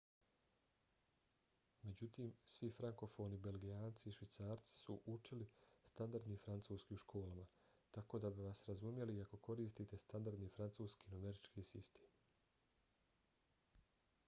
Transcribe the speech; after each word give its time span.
međutim 1.87 2.29
svi 2.53 2.69
frankofoni 2.77 3.37
belgijanci 3.47 4.05
i 4.09 4.13
švicarci 4.15 4.71
su 4.77 4.95
učili 5.15 5.47
standardni 5.91 6.37
francuski 6.45 6.97
u 6.99 7.01
školama 7.03 7.45
tako 7.99 8.19
da 8.25 8.31
bi 8.39 8.47
vas 8.47 8.61
razumjeli 8.71 9.17
i 9.17 9.21
ako 9.25 9.41
koristite 9.49 9.99
standardni 10.05 10.49
francuski 10.57 11.11
numerički 11.15 11.65
sistem 11.73 12.09